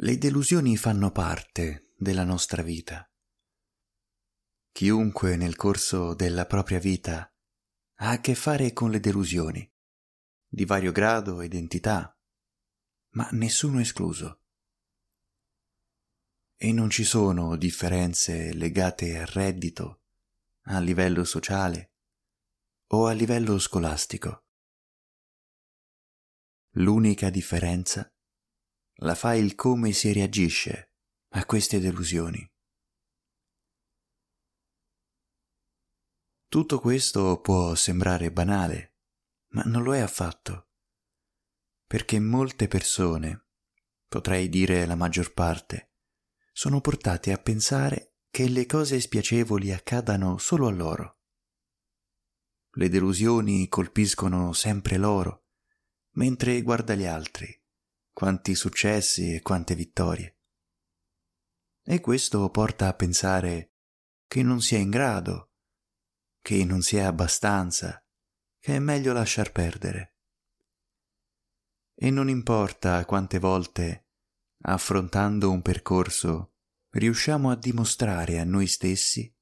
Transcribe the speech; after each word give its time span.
Le 0.00 0.16
delusioni 0.16 0.76
fanno 0.76 1.10
parte 1.10 1.90
della 1.96 2.22
nostra 2.22 2.62
vita. 2.62 3.10
Chiunque 4.70 5.34
nel 5.34 5.56
corso 5.56 6.14
della 6.14 6.46
propria 6.46 6.78
vita 6.78 7.34
ha 7.96 8.10
a 8.10 8.20
che 8.20 8.36
fare 8.36 8.72
con 8.72 8.92
le 8.92 9.00
delusioni, 9.00 9.68
di 10.46 10.64
vario 10.64 10.92
grado 10.92 11.40
ed 11.40 11.52
entità, 11.54 12.16
ma 13.14 13.28
nessuno 13.32 13.80
escluso. 13.80 14.42
E 16.54 16.72
non 16.72 16.90
ci 16.90 17.02
sono 17.02 17.56
differenze 17.56 18.54
legate 18.54 19.18
al 19.18 19.26
reddito, 19.26 20.02
a 20.66 20.78
livello 20.78 21.24
sociale 21.24 21.94
o 22.92 23.06
a 23.06 23.12
livello 23.12 23.58
scolastico. 23.58 24.44
L'unica 26.74 27.30
differenza 27.30 28.08
la 29.02 29.14
fa 29.14 29.34
il 29.34 29.54
come 29.54 29.92
si 29.92 30.12
reagisce 30.12 30.94
a 31.30 31.44
queste 31.44 31.78
delusioni. 31.78 32.44
Tutto 36.48 36.80
questo 36.80 37.40
può 37.40 37.74
sembrare 37.74 38.32
banale, 38.32 38.96
ma 39.50 39.62
non 39.62 39.82
lo 39.82 39.94
è 39.94 40.00
affatto, 40.00 40.70
perché 41.86 42.18
molte 42.18 42.66
persone, 42.66 43.46
potrei 44.08 44.48
dire 44.48 44.84
la 44.86 44.96
maggior 44.96 45.32
parte, 45.32 45.92
sono 46.52 46.80
portate 46.80 47.32
a 47.32 47.38
pensare 47.38 48.16
che 48.30 48.48
le 48.48 48.66
cose 48.66 48.98
spiacevoli 48.98 49.72
accadano 49.72 50.38
solo 50.38 50.66
a 50.66 50.72
loro. 50.72 51.18
Le 52.72 52.88
delusioni 52.88 53.68
colpiscono 53.68 54.52
sempre 54.52 54.96
loro, 54.96 55.44
mentre 56.12 56.62
guarda 56.62 56.94
gli 56.94 57.04
altri 57.04 57.57
quanti 58.18 58.56
successi 58.56 59.32
e 59.32 59.42
quante 59.42 59.76
vittorie. 59.76 60.38
E 61.84 62.00
questo 62.00 62.50
porta 62.50 62.88
a 62.88 62.94
pensare 62.94 63.74
che 64.26 64.42
non 64.42 64.60
si 64.60 64.74
è 64.74 64.78
in 64.78 64.90
grado, 64.90 65.52
che 66.42 66.64
non 66.64 66.82
si 66.82 66.96
è 66.96 67.02
abbastanza, 67.02 68.04
che 68.58 68.74
è 68.74 68.80
meglio 68.80 69.12
lasciar 69.12 69.52
perdere. 69.52 70.16
E 71.94 72.10
non 72.10 72.28
importa 72.28 73.04
quante 73.04 73.38
volte, 73.38 74.08
affrontando 74.62 75.52
un 75.52 75.62
percorso, 75.62 76.54
riusciamo 76.90 77.52
a 77.52 77.56
dimostrare 77.56 78.40
a 78.40 78.44
noi 78.44 78.66
stessi 78.66 79.32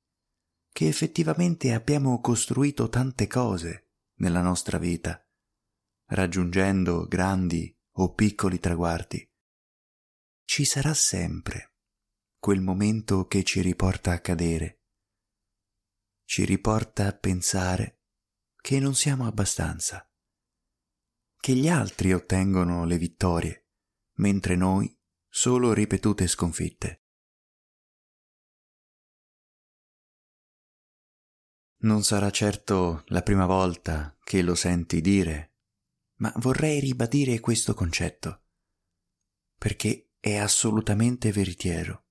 che 0.70 0.86
effettivamente 0.86 1.72
abbiamo 1.72 2.20
costruito 2.20 2.90
tante 2.90 3.26
cose 3.26 3.92
nella 4.16 4.42
nostra 4.42 4.76
vita, 4.76 5.26
raggiungendo 6.08 7.06
grandi 7.06 7.74
o 7.98 8.12
piccoli 8.12 8.58
traguardi, 8.58 9.26
ci 10.44 10.64
sarà 10.64 10.94
sempre 10.94 11.74
quel 12.38 12.60
momento 12.60 13.26
che 13.26 13.42
ci 13.42 13.60
riporta 13.60 14.12
a 14.12 14.20
cadere, 14.20 14.82
ci 16.24 16.44
riporta 16.44 17.06
a 17.06 17.16
pensare 17.16 18.02
che 18.56 18.78
non 18.80 18.94
siamo 18.94 19.26
abbastanza, 19.26 20.08
che 21.38 21.54
gli 21.54 21.68
altri 21.68 22.12
ottengono 22.12 22.84
le 22.84 22.98
vittorie, 22.98 23.68
mentre 24.18 24.56
noi 24.56 24.94
solo 25.28 25.72
ripetute 25.72 26.26
sconfitte. 26.26 27.04
Non 31.78 32.02
sarà 32.02 32.30
certo 32.30 33.04
la 33.06 33.22
prima 33.22 33.46
volta 33.46 34.16
che 34.22 34.42
lo 34.42 34.54
senti 34.54 35.00
dire 35.00 35.55
ma 36.16 36.32
vorrei 36.36 36.80
ribadire 36.80 37.40
questo 37.40 37.74
concetto, 37.74 38.42
perché 39.58 40.12
è 40.18 40.36
assolutamente 40.36 41.30
veritiero. 41.32 42.04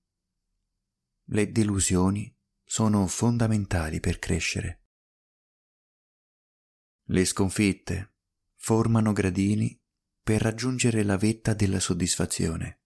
Le 1.24 1.50
delusioni 1.50 2.32
sono 2.62 3.06
fondamentali 3.06 4.00
per 4.00 4.18
crescere. 4.18 4.82
Le 7.04 7.24
sconfitte 7.24 8.14
formano 8.54 9.12
gradini 9.12 9.80
per 10.22 10.40
raggiungere 10.42 11.02
la 11.02 11.16
vetta 11.16 11.54
della 11.54 11.80
soddisfazione. 11.80 12.80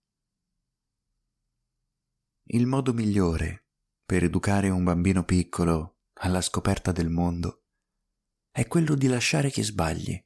Il 2.44 2.66
modo 2.66 2.92
migliore 2.92 3.66
per 4.04 4.24
educare 4.24 4.68
un 4.68 4.84
bambino 4.84 5.24
piccolo 5.24 6.00
alla 6.14 6.40
scoperta 6.40 6.92
del 6.92 7.08
mondo 7.08 7.62
è 8.50 8.66
quello 8.66 8.94
di 8.94 9.06
lasciare 9.06 9.50
che 9.50 9.62
sbagli 9.62 10.22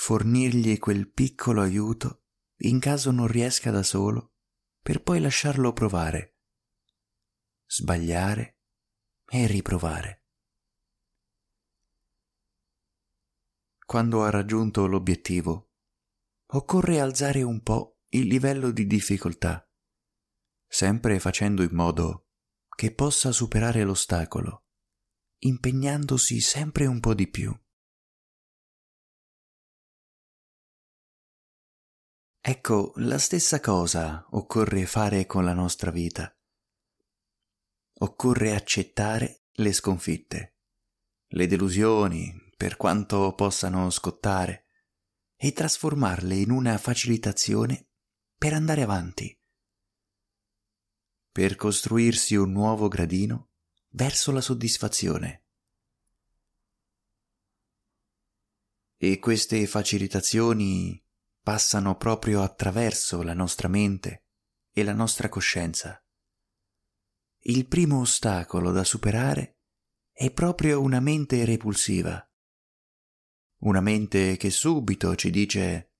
fornirgli 0.00 0.78
quel 0.78 1.10
piccolo 1.10 1.60
aiuto 1.60 2.22
in 2.58 2.78
caso 2.78 3.10
non 3.10 3.26
riesca 3.26 3.72
da 3.72 3.82
solo, 3.82 4.34
per 4.80 5.02
poi 5.02 5.20
lasciarlo 5.20 5.72
provare, 5.72 6.38
sbagliare 7.66 8.60
e 9.26 9.46
riprovare. 9.48 10.24
Quando 13.84 14.22
ha 14.22 14.30
raggiunto 14.30 14.86
l'obiettivo, 14.86 15.72
occorre 16.52 17.00
alzare 17.00 17.42
un 17.42 17.60
po' 17.60 17.98
il 18.10 18.28
livello 18.28 18.70
di 18.70 18.86
difficoltà, 18.86 19.68
sempre 20.66 21.18
facendo 21.18 21.62
in 21.62 21.74
modo 21.74 22.28
che 22.74 22.94
possa 22.94 23.32
superare 23.32 23.82
l'ostacolo, 23.82 24.66
impegnandosi 25.38 26.40
sempre 26.40 26.86
un 26.86 27.00
po' 27.00 27.14
di 27.14 27.28
più. 27.28 27.52
Ecco, 32.50 32.92
la 32.96 33.18
stessa 33.18 33.60
cosa 33.60 34.26
occorre 34.30 34.86
fare 34.86 35.26
con 35.26 35.44
la 35.44 35.52
nostra 35.52 35.90
vita. 35.90 36.34
Occorre 37.98 38.54
accettare 38.54 39.48
le 39.56 39.70
sconfitte, 39.74 40.56
le 41.26 41.46
delusioni, 41.46 42.32
per 42.56 42.78
quanto 42.78 43.34
possano 43.34 43.90
scottare, 43.90 44.64
e 45.36 45.52
trasformarle 45.52 46.36
in 46.36 46.50
una 46.50 46.78
facilitazione 46.78 47.90
per 48.38 48.54
andare 48.54 48.80
avanti, 48.80 49.38
per 51.30 51.54
costruirsi 51.54 52.34
un 52.34 52.50
nuovo 52.50 52.88
gradino 52.88 53.50
verso 53.90 54.32
la 54.32 54.40
soddisfazione. 54.40 55.44
E 58.96 59.18
queste 59.18 59.66
facilitazioni 59.66 61.04
passano 61.42 61.96
proprio 61.96 62.42
attraverso 62.42 63.22
la 63.22 63.34
nostra 63.34 63.68
mente 63.68 64.26
e 64.72 64.84
la 64.84 64.92
nostra 64.92 65.28
coscienza. 65.28 66.02
Il 67.40 67.66
primo 67.66 68.00
ostacolo 68.00 68.72
da 68.72 68.84
superare 68.84 69.60
è 70.12 70.30
proprio 70.32 70.80
una 70.80 71.00
mente 71.00 71.44
repulsiva, 71.44 72.22
una 73.60 73.80
mente 73.80 74.36
che 74.36 74.50
subito 74.50 75.14
ci 75.16 75.30
dice 75.30 75.94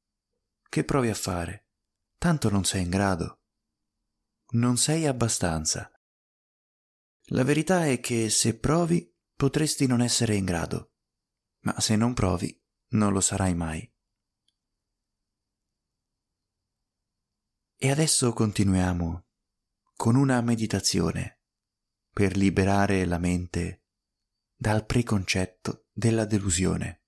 che 0.69 0.85
provi 0.85 1.09
a 1.09 1.15
fare, 1.15 1.69
tanto 2.19 2.51
non 2.51 2.65
sei 2.65 2.83
in 2.83 2.91
grado, 2.91 3.41
non 4.51 4.77
sei 4.77 5.07
abbastanza. 5.07 5.91
La 7.31 7.45
verità 7.45 7.87
è 7.87 8.01
che 8.01 8.31
se 8.31 8.59
provi 8.59 9.13
potresti 9.35 9.87
non 9.87 10.01
essere 10.01 10.35
in 10.35 10.45
grado, 10.45 10.93
ma 11.61 11.79
se 11.81 11.97
non 11.97 12.15
provi 12.15 12.61
non 12.91 13.13
lo 13.13 13.21
sarai 13.21 13.55
mai. 13.55 13.91
E 17.81 17.93
adesso 17.93 18.33
continuiamo 18.33 19.27
con 19.95 20.17
una 20.17 20.41
meditazione 20.41 21.39
per 22.13 22.37
liberare 22.37 23.05
la 23.05 23.19
mente 23.19 23.83
dal 24.57 24.85
preconcetto 24.85 25.85
della 25.93 26.25
delusione. 26.25 27.03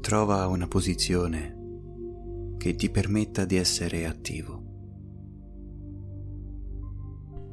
Trova 0.00 0.46
una 0.46 0.66
posizione 0.66 2.56
che 2.56 2.74
ti 2.74 2.88
permetta 2.88 3.44
di 3.44 3.56
essere 3.56 4.06
attivo 4.06 4.67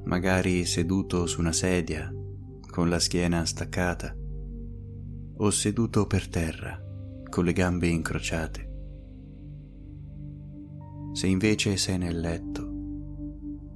magari 0.06 0.66
seduto 0.66 1.26
su 1.26 1.40
una 1.40 1.52
sedia, 1.52 2.14
con 2.70 2.90
la 2.90 3.00
schiena 3.00 3.44
staccata, 3.46 4.16
o 5.38 5.50
seduto 5.50 6.06
per 6.06 6.28
terra, 6.28 6.80
con 7.30 7.44
le 7.44 7.54
gambe 7.54 7.88
incrociate. 7.88 8.70
Se 11.14 11.28
invece 11.28 11.76
sei 11.78 11.98
nel 11.98 12.20
letto, 12.20 12.72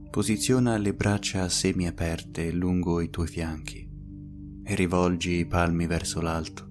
posiziona 0.10 0.78
le 0.78 0.94
braccia 0.94 1.50
semiaperte 1.50 2.52
lungo 2.52 3.02
i 3.02 3.10
tuoi 3.10 3.28
fianchi 3.28 3.90
e 4.64 4.76
rivolgi 4.76 5.40
i 5.40 5.48
palmi 5.48 5.88
verso 5.88 6.22
l'alto. 6.22 6.68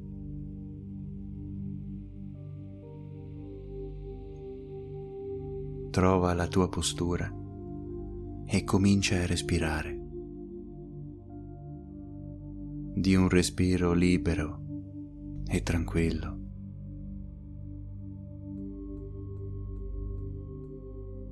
Trova 5.91 6.33
la 6.35 6.47
tua 6.47 6.69
postura 6.69 7.38
e 8.51 8.65
comincia 8.65 9.17
a 9.17 9.27
respirare. 9.27 9.95
Di 12.95 13.15
un 13.15 13.29
respiro 13.29 13.93
libero 13.93 14.63
e 15.47 15.63
tranquillo. 15.63 16.37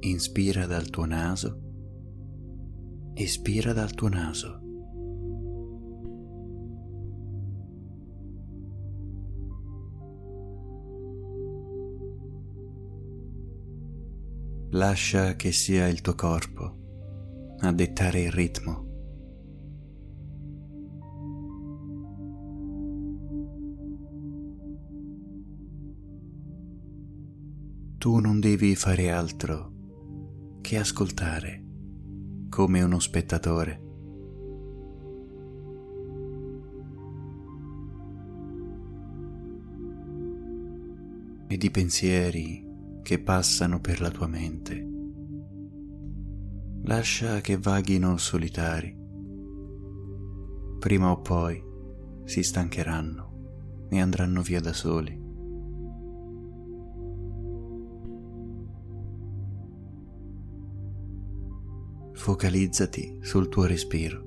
Inspira 0.01 0.67
dal 0.67 0.91
tuo 0.91 1.07
naso, 1.07 1.61
espira 3.15 3.73
dal 3.73 3.95
tuo 3.95 4.09
naso. 4.09 4.61
Lascia 14.73 15.35
che 15.37 15.53
sia 15.53 15.89
il 15.89 16.03
tuo 16.03 16.15
corpo 16.15 16.85
a 17.61 17.73
dettare 17.73 18.23
il 18.23 18.33
ritmo. 18.33 18.85
Tu 27.99 28.19
non 28.19 28.39
devi 28.39 28.77
fare 28.77 29.11
altro 29.11 29.73
che 30.61 30.79
ascoltare 30.79 31.65
come 32.49 32.83
uno 32.83 32.99
spettatore. 33.01 33.83
Ed 41.49 41.63
i 41.63 41.71
pensieri 41.71 42.65
che 43.03 43.19
passano 43.21 43.81
per 43.81 44.01
la 44.01 44.11
tua 44.11 44.27
mente, 44.27 44.96
lascia 46.87 47.41
che 47.41 47.59
vaghino 47.59 48.17
solitari. 48.17 48.97
Prima 50.79 51.11
o 51.11 51.21
poi 51.21 51.63
si 52.25 52.43
stancheranno 52.43 53.87
e 53.91 54.01
andranno 54.01 54.41
via 54.43 54.61
da 54.61 54.73
soli. 54.73 55.25
focalizzati 62.27 63.19
sul 63.21 63.49
tuo 63.49 63.67
respiro. 63.67 64.25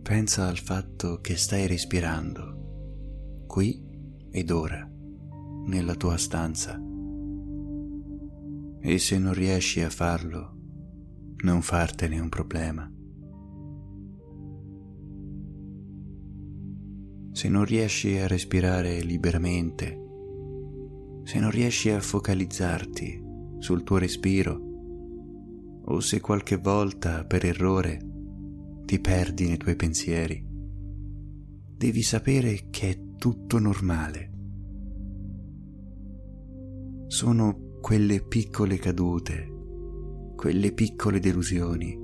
Pensa 0.00 0.46
al 0.46 0.56
fatto 0.56 1.20
che 1.20 1.36
stai 1.36 1.66
respirando 1.66 3.44
qui 3.46 3.84
ed 4.30 4.50
ora, 4.50 4.88
nella 5.66 5.94
tua 5.94 6.16
stanza. 6.16 6.85
E 8.80 8.98
se 8.98 9.18
non 9.18 9.34
riesci 9.34 9.80
a 9.80 9.90
farlo, 9.90 10.56
non 11.44 11.62
fartene 11.62 12.18
un 12.18 12.28
problema. 12.28 12.90
Se 17.32 17.48
non 17.48 17.64
riesci 17.64 18.16
a 18.16 18.26
respirare 18.26 19.00
liberamente, 19.00 20.04
se 21.24 21.38
non 21.38 21.50
riesci 21.50 21.90
a 21.90 22.00
focalizzarti 22.00 23.22
sul 23.58 23.82
tuo 23.82 23.98
respiro 23.98 24.60
o 25.84 26.00
se 26.00 26.20
qualche 26.20 26.56
volta 26.56 27.24
per 27.24 27.44
errore 27.44 27.98
ti 28.84 29.00
perdi 29.00 29.48
nei 29.48 29.56
tuoi 29.56 29.76
pensieri, 29.76 30.44
devi 31.76 32.02
sapere 32.02 32.68
che 32.70 32.90
è 32.90 33.00
tutto 33.16 33.58
normale. 33.58 34.32
Sono 37.08 37.65
quelle 37.86 38.20
piccole 38.20 38.78
cadute, 38.78 40.34
quelle 40.34 40.72
piccole 40.72 41.20
delusioni 41.20 41.96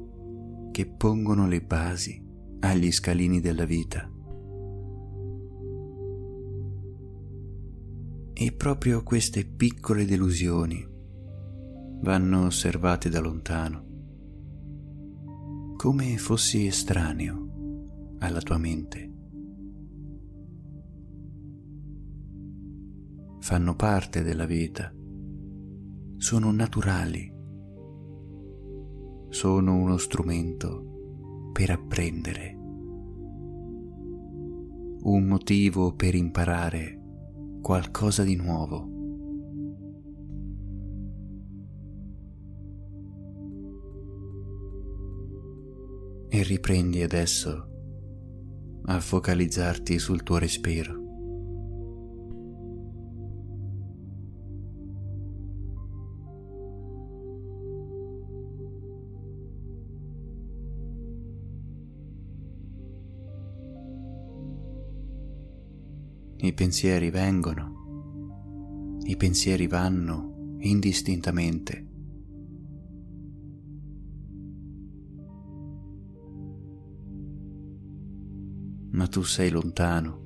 che 0.71 0.87
pongono 0.87 1.49
le 1.49 1.61
basi 1.61 2.25
agli 2.61 2.93
scalini 2.93 3.41
della 3.41 3.65
vita. 3.65 4.09
E 8.33 8.53
proprio 8.53 9.03
queste 9.03 9.45
piccole 9.45 10.05
delusioni 10.05 10.87
vanno 12.01 12.45
osservate 12.45 13.09
da 13.09 13.19
lontano, 13.19 13.85
come 15.77 16.17
fossi 16.17 16.65
estraneo 16.65 18.15
alla 18.21 18.41
tua 18.41 18.57
mente. 18.57 19.13
Fanno 23.41 23.75
parte 23.75 24.23
della 24.23 24.47
vita, 24.47 24.95
sono 26.23 26.53
naturali, 26.53 27.35
sono 29.29 29.75
uno 29.75 29.97
strumento 29.97 31.51
per 31.51 31.71
apprendere, 31.71 32.57
un 35.01 35.27
motivo 35.27 35.97
per 35.97 36.15
imparare 36.15 37.01
qualcosa 37.61 38.23
di 38.23 38.37
nuovo. 38.37 38.91
e 46.35 46.43
riprendi 46.45 47.03
adesso 47.03 47.69
a 48.85 49.01
focalizzarti 49.01 49.99
sul 49.99 50.23
tuo 50.23 50.39
respiro. 50.39 51.02
I 66.53 66.55
pensieri 66.55 67.09
vengono, 67.09 68.99
i 69.07 69.17
pensieri 69.17 69.67
vanno 69.67 70.59
indistintamente. 70.59 71.87
ma 78.91 79.07
tu 79.07 79.23
sei 79.23 79.49
lontano. 79.49 80.21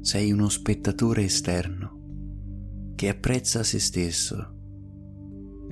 Sei 0.00 0.32
uno 0.32 0.48
spettatore 0.48 1.24
esterno 1.24 2.00
che 2.96 3.10
apprezza 3.10 3.62
se 3.62 3.78
stesso 3.78 4.61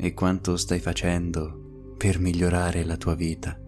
e 0.00 0.14
quanto 0.14 0.56
stai 0.56 0.80
facendo 0.80 1.94
per 1.96 2.18
migliorare 2.18 2.84
la 2.84 2.96
tua 2.96 3.14
vita. 3.14 3.60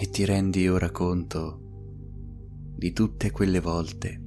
e 0.00 0.08
ti 0.08 0.24
rendi 0.24 0.66
ora 0.66 0.90
conto 0.90 1.60
di 2.74 2.90
tutte 2.94 3.30
quelle 3.30 3.60
volte 3.60 4.18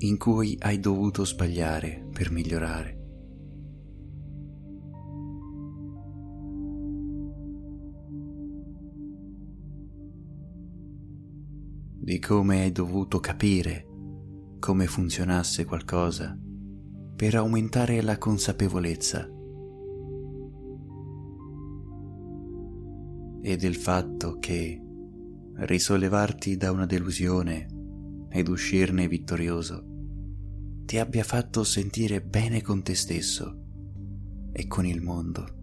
in 0.00 0.18
cui 0.18 0.54
hai 0.60 0.78
dovuto 0.78 1.24
sbagliare 1.24 2.06
per 2.12 2.30
migliorare. 2.30 2.97
Di 12.08 12.20
come 12.20 12.62
hai 12.62 12.72
dovuto 12.72 13.20
capire 13.20 13.86
come 14.58 14.86
funzionasse 14.86 15.66
qualcosa 15.66 16.34
per 17.14 17.34
aumentare 17.34 18.00
la 18.00 18.16
consapevolezza 18.16 19.28
e 23.42 23.56
del 23.58 23.76
fatto 23.76 24.38
che 24.38 24.82
risollevarti 25.52 26.56
da 26.56 26.72
una 26.72 26.86
delusione 26.86 27.66
ed 28.30 28.48
uscirne 28.48 29.06
vittorioso 29.06 29.84
ti 30.86 30.96
abbia 30.96 31.24
fatto 31.24 31.62
sentire 31.62 32.22
bene 32.22 32.62
con 32.62 32.82
te 32.82 32.94
stesso 32.94 33.54
e 34.50 34.66
con 34.66 34.86
il 34.86 35.02
mondo. 35.02 35.57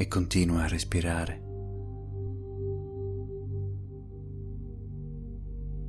E 0.00 0.06
continua 0.06 0.62
a 0.62 0.68
respirare. 0.68 1.42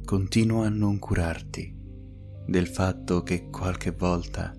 Continua 0.04 0.66
a 0.66 0.70
non 0.70 0.98
curarti 0.98 1.78
del 2.48 2.66
fatto 2.66 3.22
che 3.22 3.52
qualche 3.52 3.92
volta 3.92 4.52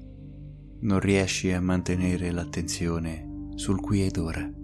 non 0.83 1.00
riesci 1.00 1.50
a 1.50 1.61
mantenere 1.61 2.30
l'attenzione 2.30 3.49
sul 3.57 3.80
qui 3.80 4.04
ed 4.04 4.19
ora. 4.19 4.60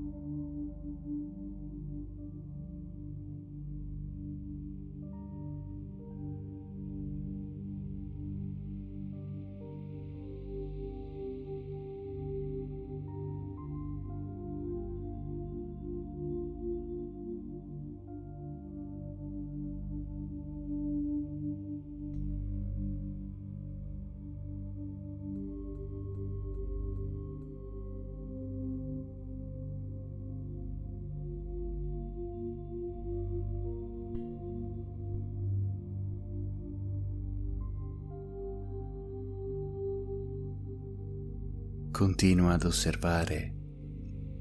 Continua 41.97 42.53
ad 42.53 42.65
osservare 42.65 43.55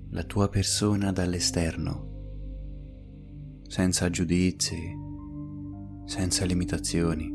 la 0.10 0.24
tua 0.24 0.50
persona 0.50 1.14
dall'esterno, 1.14 2.10
senza 3.70 4.10
giudizi, 4.10 4.94
senza 6.04 6.44
limitazioni. 6.44 7.35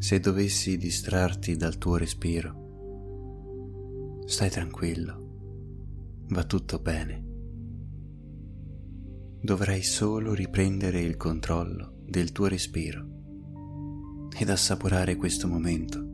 Se 0.00 0.18
dovessi 0.18 0.78
distrarti 0.78 1.56
dal 1.56 1.76
tuo 1.76 1.96
respiro, 1.96 4.22
stai 4.24 4.48
tranquillo, 4.48 6.24
va 6.30 6.42
tutto 6.44 6.78
bene. 6.78 7.22
Dovrai 9.42 9.82
solo 9.82 10.32
riprendere 10.32 11.02
il 11.02 11.18
controllo 11.18 11.98
del 12.06 12.32
tuo 12.32 12.46
respiro 12.46 13.06
ed 14.38 14.48
assaporare 14.48 15.16
questo 15.16 15.46
momento 15.46 16.09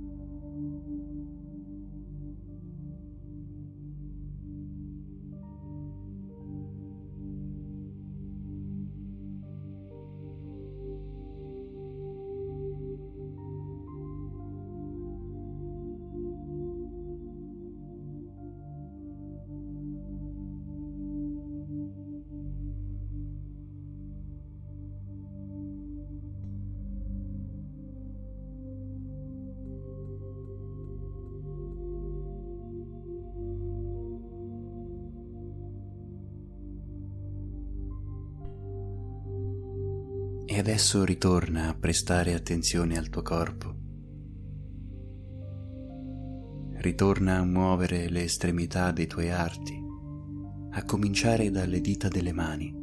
E 40.56 40.58
adesso 40.58 41.04
ritorna 41.04 41.68
a 41.68 41.74
prestare 41.74 42.32
attenzione 42.32 42.96
al 42.96 43.10
tuo 43.10 43.20
corpo. 43.20 43.74
Ritorna 46.76 47.36
a 47.36 47.44
muovere 47.44 48.08
le 48.08 48.22
estremità 48.22 48.90
dei 48.90 49.06
tuoi 49.06 49.30
arti, 49.30 49.78
a 50.70 50.82
cominciare 50.86 51.50
dalle 51.50 51.82
dita 51.82 52.08
delle 52.08 52.32
mani. 52.32 52.74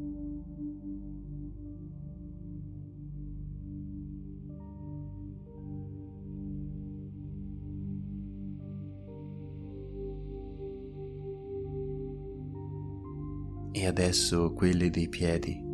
E 13.72 13.88
adesso 13.88 14.53
quelle 14.53 14.92
dei 14.92 15.10
piedi. 15.10 15.72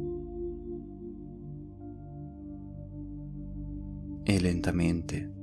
Lentamente 4.39 5.33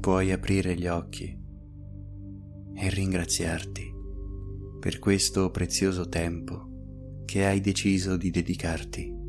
puoi 0.00 0.32
aprire 0.32 0.74
gli 0.74 0.86
occhi 0.86 1.38
e 2.74 2.90
ringraziarti 2.90 3.92
per 4.80 4.98
questo 4.98 5.50
prezioso 5.50 6.08
tempo 6.08 7.24
che 7.24 7.46
hai 7.46 7.60
deciso 7.60 8.16
di 8.16 8.30
dedicarti. 8.30 9.21